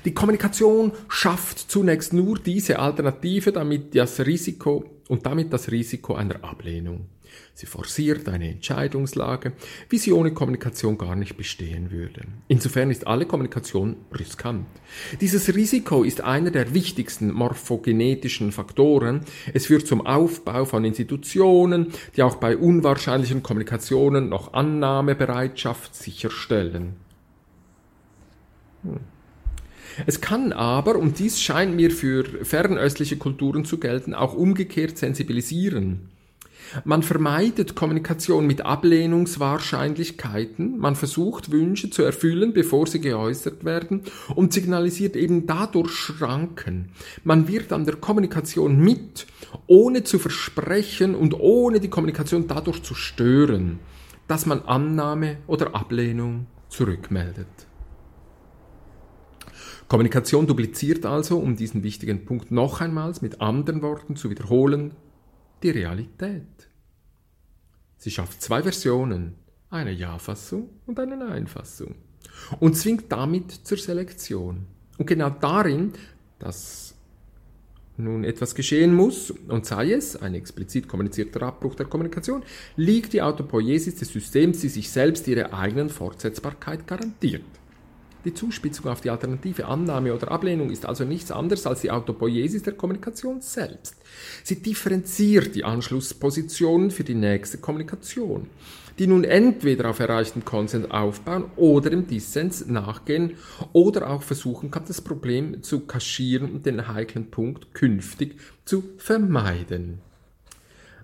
[0.05, 6.43] Die Kommunikation schafft zunächst nur diese Alternative, damit das Risiko und damit das Risiko einer
[6.43, 7.07] Ablehnung.
[7.55, 9.53] Sie forciert eine Entscheidungslage,
[9.89, 12.21] wie sie ohne Kommunikation gar nicht bestehen würde.
[12.47, 14.65] Insofern ist alle Kommunikation riskant.
[15.21, 19.21] Dieses Risiko ist einer der wichtigsten morphogenetischen Faktoren.
[19.53, 26.95] Es führt zum Aufbau von Institutionen, die auch bei unwahrscheinlichen Kommunikationen noch Annahmebereitschaft sicherstellen.
[28.83, 28.99] Hm.
[30.05, 36.09] Es kann aber, und dies scheint mir für fernöstliche Kulturen zu gelten, auch umgekehrt sensibilisieren.
[36.85, 44.01] Man vermeidet Kommunikation mit Ablehnungswahrscheinlichkeiten, man versucht Wünsche zu erfüllen, bevor sie geäußert werden
[44.33, 46.89] und signalisiert eben dadurch Schranken.
[47.23, 49.27] Man wird an der Kommunikation mit,
[49.67, 53.77] ohne zu versprechen und ohne die Kommunikation dadurch zu stören,
[54.27, 57.45] dass man Annahme oder Ablehnung zurückmeldet.
[59.87, 64.95] Kommunikation dupliziert also, um diesen wichtigen Punkt noch einmals mit anderen Worten zu wiederholen,
[65.61, 66.43] die Realität.
[67.97, 69.35] Sie schafft zwei Versionen,
[69.69, 71.95] eine Ja-Fassung und eine Nein-Fassung
[72.59, 74.65] und zwingt damit zur Selektion.
[74.97, 75.93] Und genau darin,
[76.39, 76.95] dass
[77.97, 82.43] nun etwas geschehen muss, und sei es ein explizit kommunizierter Abbruch der Kommunikation,
[82.75, 87.43] liegt die Autopoiesis des Systems, die sich selbst ihre eigenen Fortsetzbarkeit garantiert.
[88.25, 92.63] Die Zuspitzung auf die alternative Annahme oder Ablehnung ist also nichts anderes als die Autopoiesis
[92.63, 93.97] der Kommunikation selbst.
[94.43, 98.47] Sie differenziert die Anschlusspositionen für die nächste Kommunikation,
[98.97, 103.33] die nun entweder auf erreichten Konsens aufbauen oder im Dissens nachgehen
[103.73, 109.99] oder auch versuchen kann, das Problem zu kaschieren und den heiklen Punkt künftig zu vermeiden.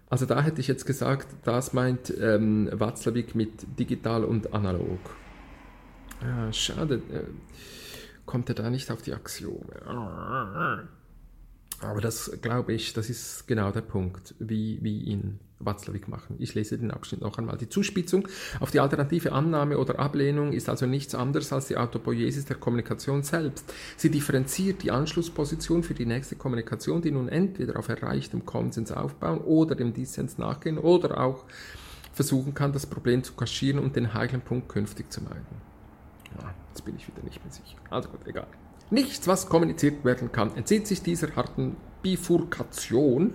[0.09, 4.99] Also da hätte ich jetzt gesagt, das meint ähm, Watzlawick mit digital und analog.
[6.21, 7.23] Ja, schade, äh,
[8.25, 9.81] kommt er da nicht auf die Axiome.
[11.81, 16.35] Aber das glaube ich, das ist genau der Punkt, wie, wie ihn Watzlawick machen.
[16.39, 17.57] Ich lese den Abschnitt noch einmal.
[17.57, 18.27] Die Zuspitzung
[18.59, 23.23] auf die alternative Annahme oder Ablehnung ist also nichts anderes als die Autopoiesis der Kommunikation
[23.23, 23.73] selbst.
[23.97, 29.39] Sie differenziert die Anschlussposition für die nächste Kommunikation, die nun entweder auf erreichtem Konsens aufbauen
[29.39, 31.45] oder dem Dissens nachgehen oder auch
[32.13, 35.68] versuchen kann, das Problem zu kaschieren und den heiklen Punkt künftig zu meiden.
[36.69, 37.77] Jetzt bin ich wieder nicht mehr sicher.
[37.89, 38.47] Also gut, egal.
[38.89, 43.33] Nichts, was kommuniziert werden kann, entzieht sich dieser harten Bifurkation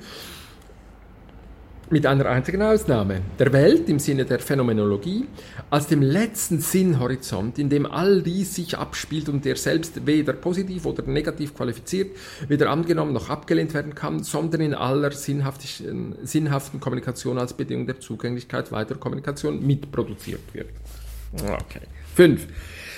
[1.91, 5.27] mit einer einzigen Ausnahme, der Welt im Sinne der Phänomenologie,
[5.69, 10.87] als dem letzten Sinnhorizont, in dem all dies sich abspielt und der selbst weder positiv
[10.87, 12.17] oder negativ qualifiziert,
[12.49, 18.73] weder angenommen noch abgelehnt werden kann, sondern in aller sinnhaften Kommunikation als Bedingung der Zugänglichkeit
[18.73, 20.71] weiterer Kommunikation mitproduziert wird.
[21.35, 21.83] Okay.
[22.15, 22.47] 5.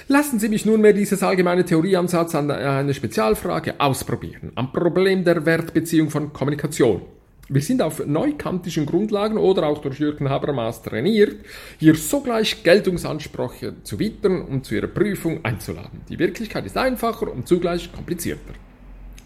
[0.09, 6.11] Lassen Sie mich nunmehr dieses allgemeine Theorieansatz an eine Spezialfrage ausprobieren, am Problem der Wertbeziehung
[6.11, 7.03] von Kommunikation.
[7.49, 11.45] Wir sind auf neukantischen Grundlagen oder auch durch Jürgen Habermas trainiert,
[11.79, 16.03] hier sogleich Geltungsansprüche zu wittern und zu ihrer Prüfung einzuladen.
[16.09, 18.55] Die Wirklichkeit ist einfacher und zugleich komplizierter.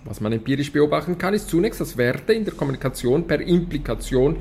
[0.06, 4.36] Was man empirisch beobachten kann, ist zunächst, dass Werte in der Kommunikation per Implikation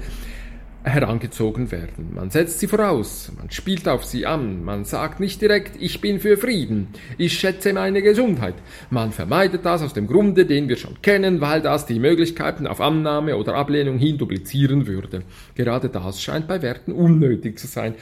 [0.84, 2.12] herangezogen werden.
[2.13, 6.20] Man setzt sie voraus, man spielt auf sie an, man sagt nicht direkt, ich bin
[6.20, 6.88] für Frieden,
[7.18, 8.56] ich schätze meine Gesundheit.
[8.89, 12.82] Man vermeidet das aus dem Grunde, den wir schon kennen, weil das die Möglichkeiten auf
[12.82, 15.24] Annahme oder Ablehnung hin duplizieren würde.
[15.56, 17.96] Gerade das scheint bei Werten unnötig zu sein,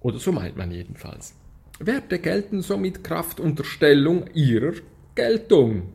[0.00, 1.34] oder so meint man jedenfalls.
[1.78, 4.74] Werte gelten somit Kraft Unterstellung ihrer
[5.14, 5.93] Geltung.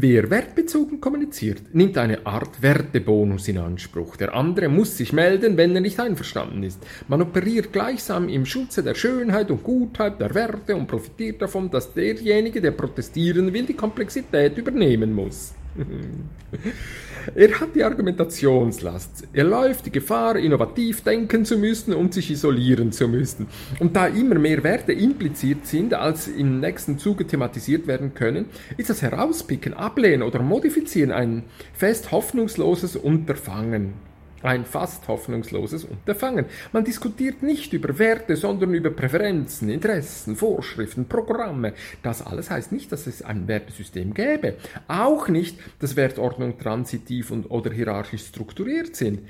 [0.00, 4.14] Wer wertbezogen kommuniziert, nimmt eine Art Wertebonus in Anspruch.
[4.14, 6.78] Der andere muss sich melden, wenn er nicht einverstanden ist.
[7.08, 11.94] Man operiert gleichsam im Schutze der Schönheit und Gutheit der Werte und profitiert davon, dass
[11.94, 15.52] derjenige, der protestieren will, die Komplexität übernehmen muss.
[17.34, 19.28] Er hat die Argumentationslast.
[19.32, 23.46] Er läuft die Gefahr, innovativ denken zu müssen und sich isolieren zu müssen.
[23.78, 28.90] Und da immer mehr Werte impliziert sind, als im nächsten Zuge thematisiert werden können, ist
[28.90, 34.07] das Herauspicken, Ablehnen oder Modifizieren ein fest hoffnungsloses Unterfangen
[34.42, 36.46] ein fast hoffnungsloses Unterfangen.
[36.72, 41.72] Man diskutiert nicht über Werte, sondern über Präferenzen, Interessen, Vorschriften, Programme.
[42.02, 44.54] Das alles heißt nicht, dass es ein Wertesystem gäbe.
[44.86, 49.20] Auch nicht, dass Wertordnungen transitiv und oder hierarchisch strukturiert sind.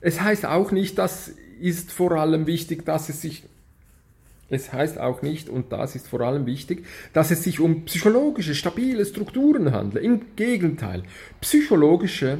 [0.00, 3.44] Es heißt auch nicht, dass ist vor allem wichtig, dass es sich
[4.50, 8.54] es heißt auch nicht, und das ist vor allem wichtig, dass es sich um psychologische,
[8.54, 10.02] stabile Strukturen handelt.
[10.02, 11.02] Im Gegenteil,
[11.42, 12.38] psychologische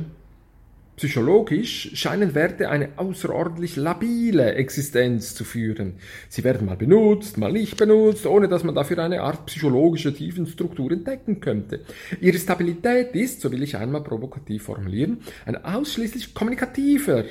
[0.99, 5.95] Psychologisch scheinen Werte eine außerordentlich labile Existenz zu führen.
[6.29, 10.91] Sie werden mal benutzt, mal nicht benutzt, ohne dass man dafür eine Art psychologische Tiefenstruktur
[10.91, 11.85] entdecken könnte.
[12.21, 17.23] Ihre Stabilität ist, so will ich einmal provokativ formulieren, ein ausschließlich kommunikativer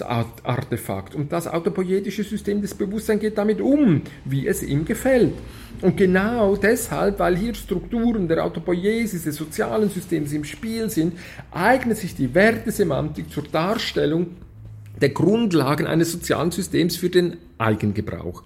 [0.00, 5.34] Artefakt und das autopoietische System des Bewusstseins geht damit um, wie es ihm gefällt.
[5.80, 11.14] Und genau deshalb, weil hier Strukturen der Autopoiesis des sozialen Systems im Spiel sind,
[11.50, 14.28] eignet sich die Wertesemantik zur Darstellung
[15.00, 18.44] der Grundlagen eines sozialen Systems für den Eigengebrauch.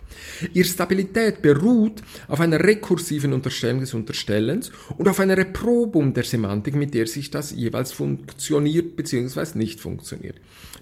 [0.52, 6.74] Ihre Stabilität beruht auf einer rekursiven Unterstellung des Unterstellens und auf einer Reprobum der Semantik,
[6.74, 9.58] mit der sich das jeweils funktioniert bzw.
[9.58, 10.36] nicht funktioniert.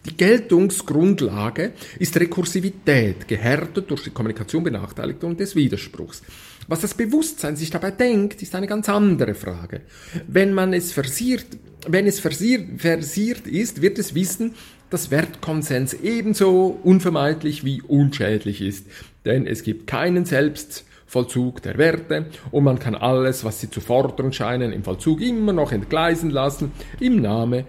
[0.06, 6.22] Die Geltungsgrundlage ist Rekursivität, gehärtet durch die Kommunikation Benachteiligung des Widerspruchs.
[6.68, 9.82] Was das Bewusstsein sich dabei denkt, ist eine ganz andere Frage.
[10.26, 11.46] Wenn man es versiert,
[11.86, 14.54] wenn es versiert, versiert ist, wird es wissen,
[14.90, 18.86] dass Wertkonsens ebenso unvermeidlich wie unschädlich ist.
[19.24, 24.32] Denn es gibt keinen Selbstvollzug der Werte und man kann alles, was sie zu fordern
[24.32, 27.64] scheinen, im Vollzug immer noch entgleisen lassen, im Name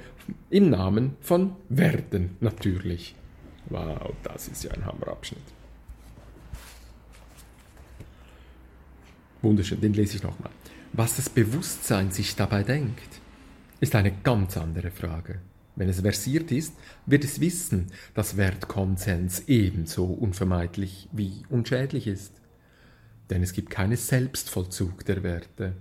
[0.50, 3.16] im Namen von Werden natürlich.
[3.70, 5.42] Wow, das ist ja ein Hammerabschnitt.
[9.42, 10.52] Wunderschön, den lese ich nochmal.
[10.94, 13.20] Was das Bewusstsein sich dabei denkt,
[13.80, 15.40] ist eine ganz andere Frage.
[15.76, 16.74] Wenn es versiert ist,
[17.06, 22.34] wird es wissen, dass Wertkonsens ebenso unvermeidlich wie unschädlich ist.
[23.30, 25.74] Denn es gibt keinen Selbstvollzug der Werte.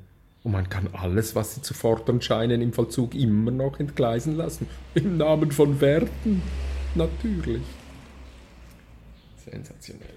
[0.43, 4.67] Und man kann alles, was sie zu fordern scheinen, im Vollzug immer noch entgleisen lassen.
[4.95, 6.41] Im Namen von Werten.
[6.95, 7.63] Natürlich.
[9.45, 10.15] Sensationell.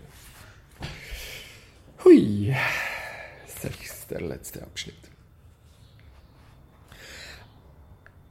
[2.06, 2.56] Hui.
[3.62, 5.13] Das ist der letzte Abschnitt.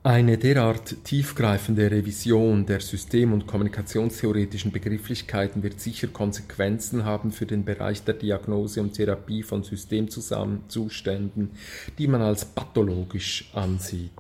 [0.05, 7.65] Eine derart tiefgreifende Revision der system- und kommunikationstheoretischen Begrifflichkeiten wird sicher Konsequenzen haben für den
[7.65, 11.51] Bereich der Diagnose und Therapie von Systemzuständen,
[11.99, 14.11] die man als pathologisch ansieht.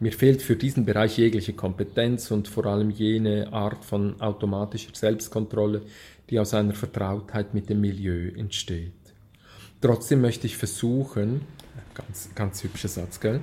[0.00, 5.82] Mir fehlt für diesen Bereich jegliche Kompetenz und vor allem jene Art von automatischer Selbstkontrolle,
[6.28, 8.90] die aus einer Vertrautheit mit dem Milieu entsteht.
[9.80, 11.42] Trotzdem möchte ich versuchen,
[11.94, 13.40] ganz, ganz hübscher Satz, gell?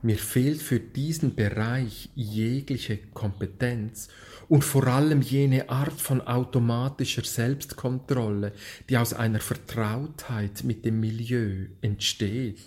[0.00, 4.08] Mir fehlt für diesen Bereich jegliche Kompetenz
[4.48, 8.52] und vor allem jene Art von automatischer Selbstkontrolle,
[8.88, 12.60] die aus einer Vertrautheit mit dem Milieu entsteht.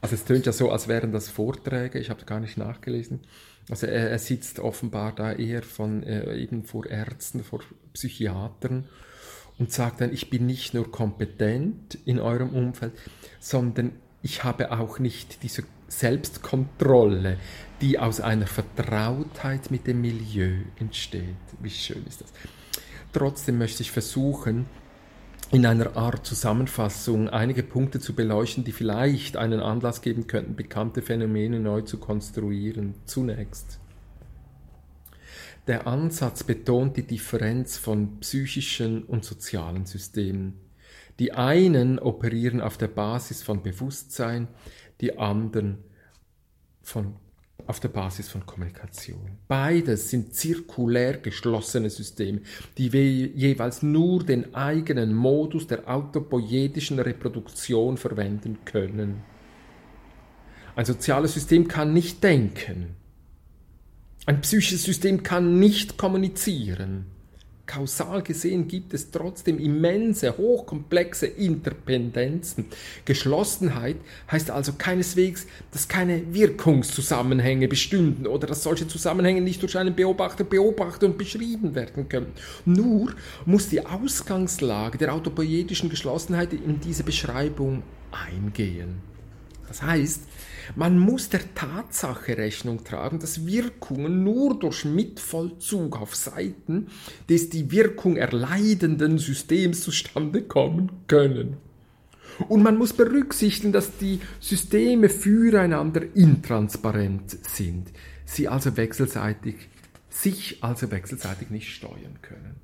[0.00, 3.20] Also es tönt ja so, als wären das Vorträge, ich habe gar nicht nachgelesen.
[3.70, 7.60] Also er, er sitzt offenbar da eher von äh, eben vor Ärzten, vor
[7.92, 8.86] Psychiatern
[9.58, 12.92] und sagt dann, ich bin nicht nur kompetent in eurem Umfeld,
[13.38, 13.92] sondern
[14.22, 15.62] ich habe auch nicht diese
[15.98, 17.36] Selbstkontrolle,
[17.80, 21.36] die aus einer Vertrautheit mit dem Milieu entsteht.
[21.60, 22.32] Wie schön ist das?
[23.12, 24.66] Trotzdem möchte ich versuchen,
[25.50, 31.02] in einer Art Zusammenfassung einige Punkte zu beleuchten, die vielleicht einen Anlass geben könnten, bekannte
[31.02, 32.94] Phänomene neu zu konstruieren.
[33.04, 33.78] Zunächst.
[35.66, 40.54] Der Ansatz betont die Differenz von psychischen und sozialen Systemen.
[41.18, 44.48] Die einen operieren auf der Basis von Bewusstsein,
[45.02, 45.78] die anderen
[46.80, 47.16] von,
[47.66, 49.38] auf der Basis von Kommunikation.
[49.48, 52.40] Beides sind zirkulär geschlossene Systeme,
[52.78, 59.22] die jeweils nur den eigenen Modus der autopoietischen Reproduktion verwenden können.
[60.74, 62.96] Ein soziales System kann nicht denken.
[64.24, 67.06] Ein psychisches System kann nicht kommunizieren
[67.72, 72.66] kausal gesehen gibt es trotzdem immense, hochkomplexe Interpendenzen.
[73.06, 73.96] Geschlossenheit
[74.30, 80.44] heißt also keineswegs, dass keine Wirkungszusammenhänge bestünden oder dass solche Zusammenhänge nicht durch einen Beobachter
[80.44, 82.32] beobachtet und beschrieben werden können.
[82.66, 83.14] Nur
[83.46, 89.00] muss die Ausgangslage der autopoietischen Geschlossenheit in diese Beschreibung eingehen.
[89.66, 90.20] Das heißt,
[90.76, 96.88] man muss der Tatsache Rechnung tragen, dass Wirkungen nur durch Mitvollzug auf Seiten
[97.28, 101.56] des die Wirkung erleidenden Systems zustande kommen können.
[102.48, 107.88] Und man muss berücksichtigen, dass die Systeme füreinander intransparent sind,
[108.24, 109.68] sie also wechselseitig,
[110.08, 112.56] sich also wechselseitig nicht steuern können.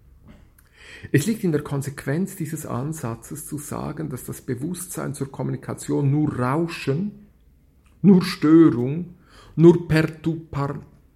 [1.12, 6.38] Es liegt in der Konsequenz dieses Ansatzes zu sagen, dass das Bewusstsein zur Kommunikation nur
[6.38, 7.27] Rauschen,
[8.02, 9.14] nur Störung,
[9.56, 9.88] nur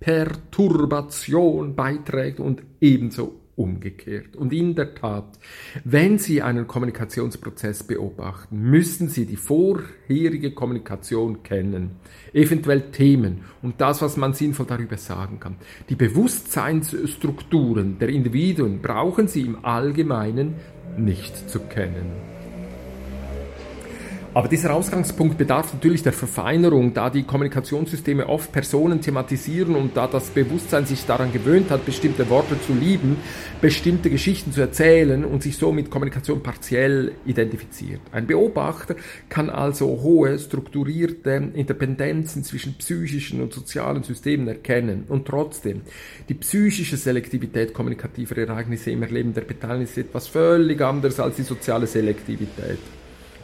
[0.01, 4.37] Perturbation beiträgt und ebenso umgekehrt.
[4.37, 5.39] Und in der Tat,
[5.85, 11.97] wenn Sie einen Kommunikationsprozess beobachten, müssen Sie die vorherige Kommunikation kennen,
[12.33, 15.57] eventuell Themen und das, was man sinnvoll darüber sagen kann.
[15.89, 20.55] Die Bewusstseinsstrukturen der Individuen brauchen Sie im Allgemeinen
[20.97, 22.33] nicht zu kennen.
[24.35, 30.07] Aber dieser Ausgangspunkt bedarf natürlich der Verfeinerung, da die Kommunikationssysteme oft Personen thematisieren und da
[30.07, 33.19] das Bewusstsein sich daran gewöhnt hat, bestimmte Worte zu lieben,
[33.61, 38.01] bestimmte Geschichten zu erzählen und sich so mit Kommunikation partiell identifiziert.
[38.11, 38.97] Ein Beobachter
[39.29, 45.83] kann also hohe strukturierte Interpendenzen zwischen psychischen und sozialen Systemen erkennen und trotzdem
[46.31, 51.43] die psychische Selektivität kommunikativer Ereignisse im Erleben der Beteiligten ist etwas völlig anderes als die
[51.43, 52.79] soziale Selektivität.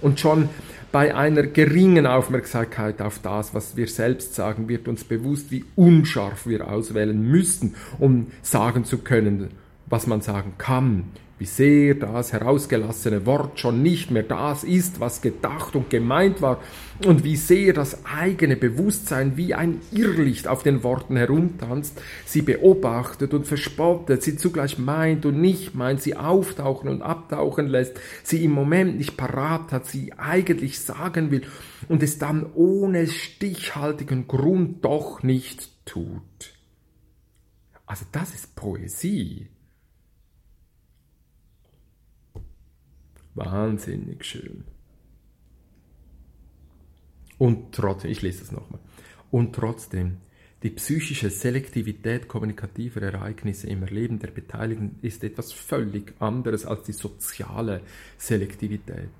[0.00, 0.48] Und schon
[0.90, 6.46] bei einer geringen Aufmerksamkeit auf das, was wir selbst sagen, wird uns bewusst, wie unscharf
[6.46, 9.50] wir auswählen müssten, um sagen zu können,
[9.86, 11.04] was man sagen kann,
[11.38, 16.60] wie sehr das herausgelassene Wort schon nicht mehr das ist, was gedacht und gemeint war,
[17.06, 23.34] und wie sehr das eigene Bewusstsein wie ein Irrlicht auf den Worten herumtanzt, sie beobachtet
[23.34, 28.50] und verspottet, sie zugleich meint und nicht meint, sie auftauchen und abtauchen lässt, sie im
[28.50, 31.42] Moment nicht parat hat, sie eigentlich sagen will
[31.88, 36.54] und es dann ohne stichhaltigen Grund doch nicht tut.
[37.86, 39.48] Also das ist Poesie.
[43.38, 44.64] Wahnsinnig schön.
[47.38, 48.80] Und trotzdem, ich lese es nochmal.
[49.30, 50.16] Und trotzdem,
[50.64, 56.92] die psychische Selektivität kommunikativer Ereignisse im Erleben der Beteiligten ist etwas völlig anderes als die
[56.92, 57.82] soziale
[58.16, 59.10] Selektivität.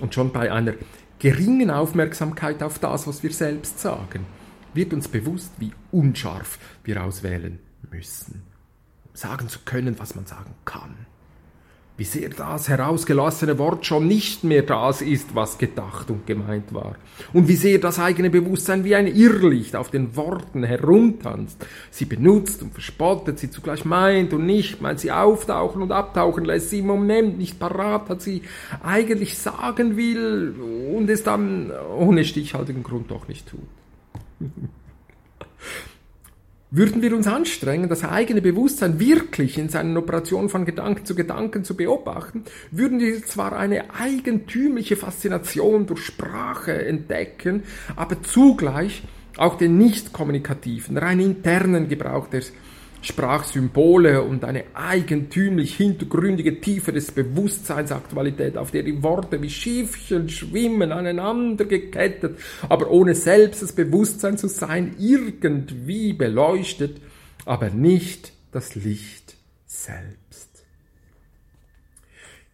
[0.00, 0.74] Und schon bei einer
[1.20, 4.26] geringen Aufmerksamkeit auf das, was wir selbst sagen,
[4.74, 8.42] wird uns bewusst, wie unscharf wir auswählen müssen,
[9.12, 11.06] sagen zu können, was man sagen kann
[12.00, 16.94] wie sehr das herausgelassene Wort schon nicht mehr das ist, was gedacht und gemeint war.
[17.34, 22.62] Und wie sehr das eigene Bewusstsein wie ein Irrlicht auf den Worten herumtanzt, sie benutzt
[22.62, 26.86] und verspottet, sie zugleich meint und nicht meint, sie auftauchen und abtauchen lässt, sie im
[26.86, 28.44] Moment nicht parat hat, sie
[28.82, 30.54] eigentlich sagen will
[30.96, 33.68] und es dann ohne stichhaltigen Grund doch nicht tut.
[36.72, 41.64] Würden wir uns anstrengen, das eigene Bewusstsein wirklich in seinen Operationen von Gedanken zu Gedanken
[41.64, 47.64] zu beobachten, würden wir zwar eine eigentümliche Faszination durch Sprache entdecken,
[47.96, 49.02] aber zugleich
[49.36, 52.52] auch den nicht kommunikativen, rein internen Gebrauch des
[53.02, 60.92] Sprachsymbole und eine eigentümlich hintergründige Tiefe des Bewusstseinsaktualität, auf der die Worte wie Schiffchen schwimmen,
[60.92, 62.38] aneinander gekettet,
[62.68, 67.00] aber ohne selbst das Bewusstsein zu sein, irgendwie beleuchtet,
[67.46, 69.36] aber nicht das Licht
[69.66, 70.19] selbst.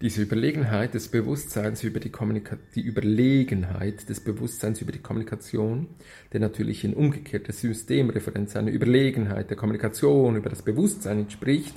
[0.02, 5.86] Diese Überlegenheit des Bewusstseins über die, Kommunika die Überlegenheit des Bewusstseins über die Kommunikation,
[6.34, 11.74] der natürlich in umgekehrter Systemreferenz einer Überlegenheit der Kommunikation über das Bewusstsein entspricht,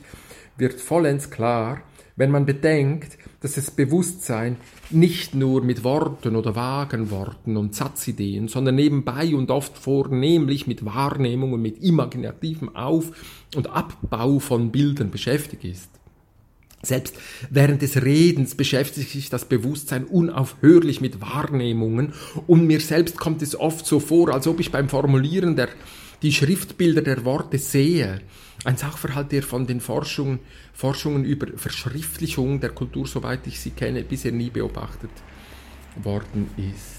[0.57, 1.82] wird vollends klar,
[2.17, 4.57] wenn man bedenkt, dass das Bewusstsein
[4.89, 10.84] nicht nur mit Worten oder vagen Worten und Satzideen, sondern nebenbei und oft vornehmlich mit
[10.84, 15.98] Wahrnehmung und mit imaginativem Auf- und Abbau von Bildern beschäftigt ist.
[16.82, 17.15] Selbst
[17.49, 22.13] während des Redens beschäftigt sich das Bewusstsein unaufhörlich mit Wahrnehmungen
[22.47, 25.69] und mir selbst kommt es oft so vor, als ob ich beim Formulieren der,
[26.21, 28.21] die Schriftbilder der Worte sehe.
[28.63, 30.39] Ein Sachverhalt, der von den Forschungen,
[30.73, 35.11] Forschungen über Verschriftlichung der Kultur, soweit ich sie kenne, bisher nie beobachtet
[36.01, 36.98] worden ist.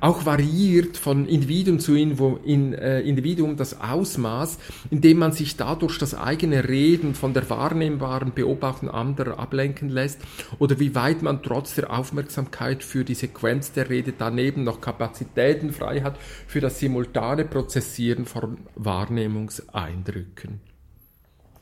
[0.00, 4.58] Auch variiert von Individuum zu äh, Individuum das Ausmaß,
[4.90, 10.20] in dem man sich dadurch das eigene Reden von der wahrnehmbaren Beobachtung anderer ablenken lässt
[10.58, 15.72] oder wie weit man trotz der Aufmerksamkeit für die Sequenz der Rede daneben noch Kapazitäten
[15.72, 20.71] frei hat für das simultane Prozessieren von Wahrnehmungseindrücken.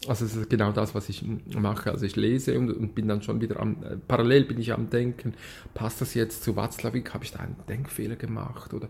[0.07, 1.24] Also es ist genau das, was ich
[1.55, 1.90] mache.
[1.90, 4.88] Also ich lese und, und bin dann schon wieder am, äh, parallel bin ich am
[4.88, 5.34] Denken,
[5.74, 8.88] passt das jetzt zu Watzlawick, habe ich da einen Denkfehler gemacht oder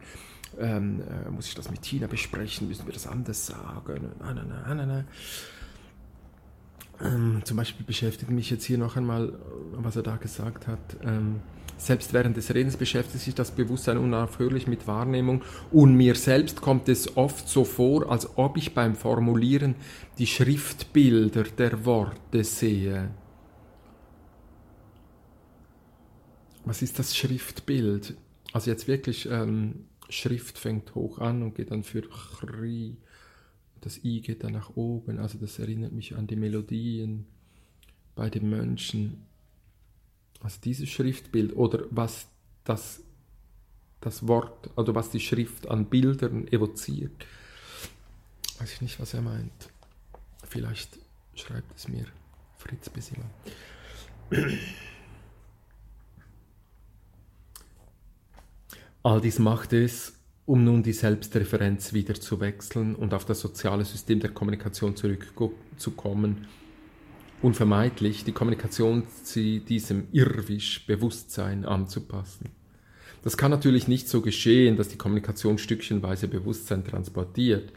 [0.59, 4.11] ähm, äh, muss ich das mit Tina besprechen, müssen wir das anders sagen?
[4.21, 5.05] Nein, nein, nein, nein, nein.
[7.03, 9.33] Ähm, zum Beispiel beschäftigt mich jetzt hier noch einmal,
[9.73, 10.79] was er da gesagt hat.
[11.03, 11.41] Ähm,
[11.81, 16.89] selbst während des Redens beschäftigt sich das Bewusstsein unaufhörlich mit Wahrnehmung und mir selbst kommt
[16.89, 19.75] es oft so vor, als ob ich beim Formulieren
[20.19, 23.11] die Schriftbilder der Worte sehe.
[26.67, 28.15] Was ist das Schriftbild?
[28.53, 32.97] Also jetzt wirklich, ähm, Schrift fängt hoch an und geht dann für Chri.
[33.81, 35.19] Das I geht dann nach oben.
[35.19, 37.27] Also das erinnert mich an die Melodien
[38.15, 39.30] bei den Mönchen.
[40.43, 42.27] Also dieses Schriftbild oder was
[42.65, 43.03] das,
[44.01, 47.27] das Wort, oder was die Schrift an Bildern evoziert.
[48.59, 49.71] Weiß ich nicht, was er meint.
[50.49, 50.99] Vielleicht
[51.35, 52.07] schreibt es mir
[52.59, 53.25] Fritz Besinger.
[59.03, 60.15] All dies macht es,
[60.47, 66.47] um nun die Selbstreferenz wieder zu wechseln und auf das soziale System der Kommunikation zurückzukommen
[67.43, 69.05] unvermeidlich, die Kommunikation
[69.61, 72.51] diesem Irrwisch-Bewusstsein anzupassen.
[73.23, 77.73] Das kann natürlich nicht so geschehen, dass die Kommunikation stückchenweise Bewusstsein transportiert.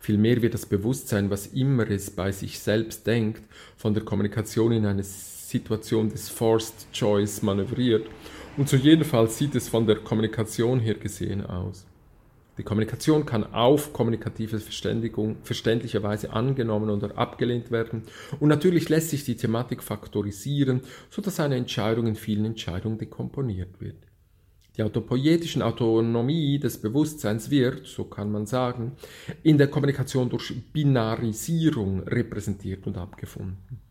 [0.00, 3.42] Vielmehr wird das Bewusstsein, was immer es bei sich selbst denkt,
[3.76, 8.06] von der Kommunikation in eine Situation des Forced Choice manövriert.
[8.56, 11.85] Und so jedenfalls sieht es von der Kommunikation her gesehen aus.
[12.58, 18.04] Die Kommunikation kann auf kommunikative Verständigung verständlicherweise angenommen oder abgelehnt werden
[18.40, 20.80] und natürlich lässt sich die Thematik faktorisieren,
[21.10, 23.96] sodass eine Entscheidung in vielen Entscheidungen dekomponiert wird.
[24.76, 28.92] Die autopoietischen Autonomie des Bewusstseins wird, so kann man sagen,
[29.42, 33.85] in der Kommunikation durch Binarisierung repräsentiert und abgefunden.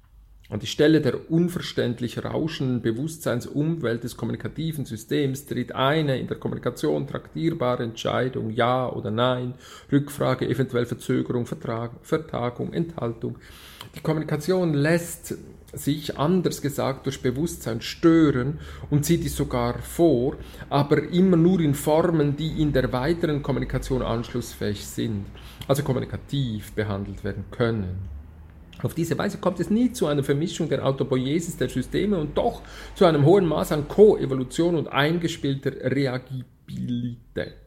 [0.47, 7.07] An die Stelle der unverständlich rauschenden Bewusstseinsumwelt des kommunikativen Systems tritt eine in der Kommunikation
[7.07, 9.55] traktierbare Entscheidung, Ja oder Nein,
[9.91, 13.39] Rückfrage, eventuell Verzögerung, Vertrag, Vertagung, Enthaltung.
[13.95, 15.35] Die Kommunikation lässt
[15.73, 18.59] sich, anders gesagt, durch Bewusstsein stören
[18.91, 20.37] und zieht dies sogar vor,
[20.69, 25.25] aber immer nur in Formen, die in der weiteren Kommunikation anschlussfähig sind,
[25.67, 28.15] also kommunikativ behandelt werden können.
[28.85, 32.61] Auf diese Weise kommt es nie zu einer Vermischung der Autopoiesis der Systeme und doch
[32.93, 37.64] zu einem hohen Maß an Koevolution und eingespielter Reagibilität.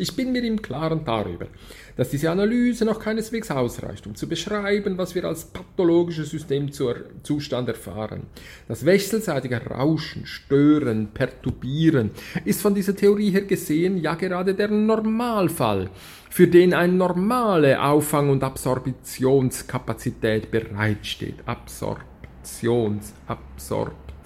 [0.00, 1.48] Ich bin mir im Klaren darüber,
[1.96, 8.28] dass diese Analyse noch keineswegs ausreicht, um zu beschreiben, was wir als pathologisches Systemzustand erfahren.
[8.68, 12.12] Das wechselseitige Rauschen, Stören, Perturbieren
[12.44, 15.90] ist von dieser Theorie her gesehen ja gerade der Normalfall,
[16.30, 21.34] für den eine normale Auffang- und Absorptionskapazität bereitsteht.
[21.44, 23.14] Absorptions,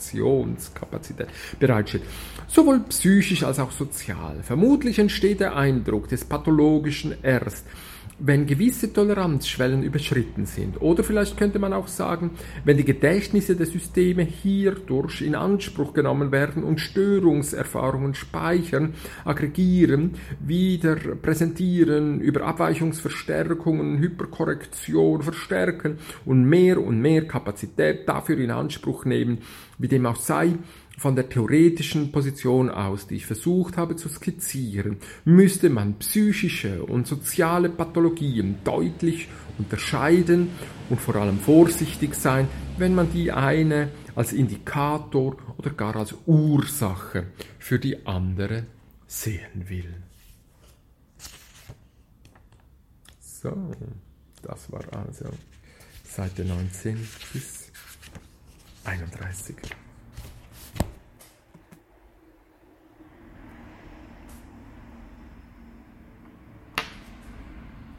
[0.03, 1.29] Absorptionskapazität
[1.59, 2.03] bereitsteht
[2.49, 4.43] sowohl psychisch als auch sozial.
[4.43, 7.65] Vermutlich entsteht der Eindruck des Pathologischen erst,
[8.25, 10.81] wenn gewisse Toleranzschwellen überschritten sind.
[10.81, 12.31] Oder vielleicht könnte man auch sagen,
[12.65, 18.95] wenn die Gedächtnisse der Systeme hierdurch in Anspruch genommen werden und Störungserfahrungen speichern,
[19.25, 29.05] aggregieren, wieder präsentieren, über Abweichungsverstärkungen, Hyperkorrektion verstärken und mehr und mehr Kapazität dafür in Anspruch
[29.05, 29.39] nehmen,
[29.79, 30.55] wie dem auch sei,
[30.99, 37.07] von der theoretischen Position aus, die ich versucht habe zu skizzieren, müsste man psychische und
[37.07, 39.29] soziale Pathologien deutlich
[39.59, 40.51] unterscheiden
[40.91, 47.27] und vor allem vorsichtig sein, wenn man die eine als Indikator oder gar als Ursache
[47.59, 48.67] für die andere
[49.07, 49.95] sehen will.
[53.21, 53.73] So,
[54.43, 55.27] das war also
[56.05, 56.97] Seite 19
[57.33, 57.73] bis
[58.85, 59.57] 31.